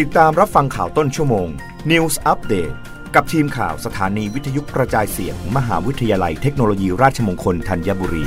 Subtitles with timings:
[0.00, 1.48] ติดตามรับฟังข่าวต้นชั่วโมง
[1.90, 2.74] News Update
[3.14, 8.24] กับทีมข่าวสถานีวิทยุกระจายเสียงมมหาวิทยาลัยเทคโนโลยีราชมงคลธัญบุรี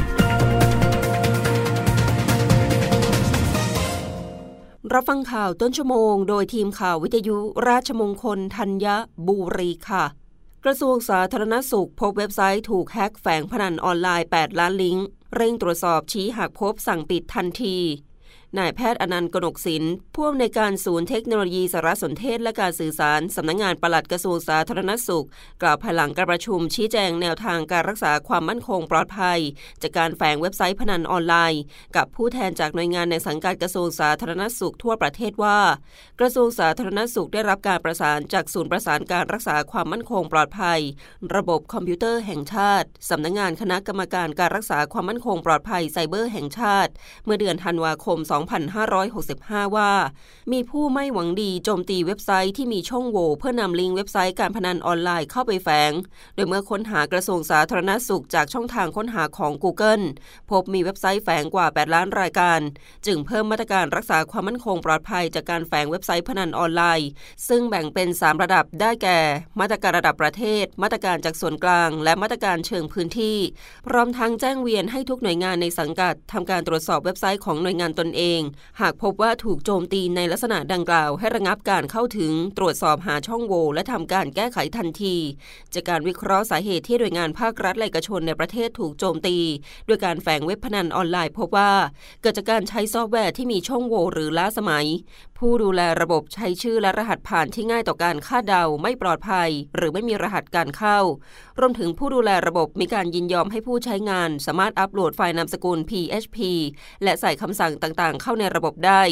[4.93, 7.37] รับฟังข่าวต้นชั่วโมง โดยทีมข่าววิทยุ
[7.67, 8.85] ราชมงคลธัญ
[9.27, 10.05] บุรีค่ะ
[10.63, 17.77] กระทรวงสาธารณสุขพบเว็บไซต์ถูกแฮ็กแฝงพนันออนไลน์ 8 ล้านลิงก์เร่งตรวจสอบชี้หากพบสั่งปิดทันที
[18.59, 25.25] นายแพทย์อนันต์กนกศิลป์ผู้อำนวยการศูนย์เทคโนโลยีสารสนเทศและการสื่อสาร สำนักงงานปลัดกระทรวงสาธารณสุข
[25.61, 29.39] กล่าวภายหลังการประชุมชี้แจงแนวทางการรักษาความมั่นคงปลอดภัย
[29.81, 31.61] จากการแฝงเว็บไซต์พนันออนไลน์
[31.95, 35.59] กับผู้แทนจากหน่วยงานในสังกัดกระทรวงสาธารณสุขทั่วประเทศว่า
[36.19, 40.79] กระทรวงสาธารณสุขได้รับการประสานจากศูนย์ประสานการรักษาความมั่นคงปลอดภัย
[41.35, 46.91] ระบบคอมพิวเตอร์แห่งชาติสำนักงงานคณะกรรมการการรักษาความมั่นคงปลอดภัยไซเบอร์แห่งชาติ
[47.25, 49.91] เมื่อเดือนธันวาคม2 65 ว่า
[50.51, 55.91] มีผู้ไม่หวังดีโจมตีเว็บไซต์ที่มีช่องโหว่เพื่อนำลิงก์เว็บไซต์การพนันออนไลน์เข้าไปแฝง
[56.35, 60.03] โดยเมื่อค้นหากระทรวงสาธารณสุขจากช่องทางค้นหาของ Google
[60.49, 62.59] พบมีเว็บไซต์แฝงกว่า 8 ล้านรายการ
[63.05, 67.09] จึงเพิ่มมาตรการรักษาความมั่นคงปลอดภัยจากการแฝงเว็บไซต์พนันออนไลน์
[67.47, 69.19] ซึ่งแบ่งเป็น 3 ระดับได้แก่
[69.59, 73.37] มาตรการระดับประเทศ มาตรการจากส่วนกลาง และมาตรการเชิงพื้นที่
[73.87, 78.34] พร้อมทั้งแจ้งเวียนให้ทุกหน่วยงานในสังกัดทำการตรวจสอบเว็บไซต์ของหน่วยงานตนเอง
[78.81, 85.15] หากพบว่าถูกโจมตีในลักษณะดังกล่าว ให้ระงับการเข้าถึง ตรวจสอบหาช่องโหว่และทำการแก้ไขทันที
[85.73, 89.37] จากการวิเคราะห์สาเหตุที่หน่วยงานภาครัฐและเอกชนในประเทศถูกโจมตี
[89.87, 91.71] ด้วยการแฝงเว็บพนันออนไลน์ พบว่า
[92.21, 94.85] เกิดจากการใช้ซอฟต์แวร์ที่มีช่องโหว่หรือล้าสมัย
[95.37, 100.99] ผู้ดูแลระบบใช้ชื่อและรหัสผ่านที่ง่ายต่อการคาดเดาไม่ปลอดภัย หรือไม่มีรหัสการเข้า
[101.59, 106.37] รวมถึงผู้ดูแลระบบมีการยินยอมให้ผู้ใช้งาน สามารถอัปโหลดไฟล์นามสกุล PHP
[107.03, 109.03] และใส่คำสั่งต่างๆเข้าในระบบได้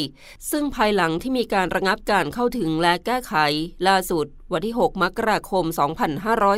[0.50, 3.34] ซึ่งภายหลังที่มีการระงับการเข้าถึงและแก้ไข
[3.88, 5.64] ล่าสุด วันที่ 6 มกราคม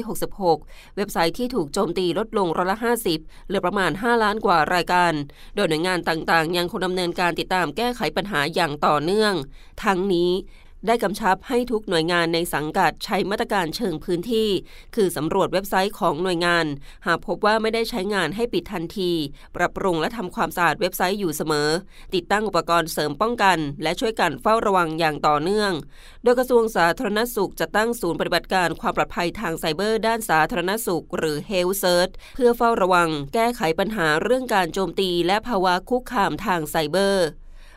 [0.02, 2.78] 2566 เว็บไซต์ที่ถูกโจมตีลดลงร้อยละ
[3.12, 5.12] 50 เหลือประมาณ 5 ล้านกว่ารายการ
[5.54, 9.32] โดยหน่วยงานต่างๆ ยังคงดำเนินการติดตามแก้ไขปัญหาอย่างต่อเนื่อง
[9.84, 10.30] ทั้งนี้
[10.86, 14.48] ได้กำชับให้ทุกหน่วยงานในสังกัดใช้มาตรการเชิงพื้นที่
[14.94, 16.66] คือสำรวจเว็บไซต์ของหน่วยงาน
[17.06, 19.12] หากพบว่าไม่ได้ใช้งานให้ปิดทันที
[19.56, 21.68] ปรับปรุงและทำความสะอาดเว็บไซต์อยู่เสมอ
[22.14, 25.72] ติดตั้งอุปกรณ์เสริมป้องกัน และช่วยกันเฝ้าระวังอย่างต่อเนื่อง
[26.22, 37.26] โดยกระทรวงสาธารณสุขจะตั้งศูนย์ปฏิบัติการความปลอดภัยทางไซเบอร์ด้านสาธารณสุข หรือ Health Search เพื่อเฝ้าระวัง แก้ไขปัญหาเรื่องการโจมตี และภาวะคุกคามทางไซเบอร์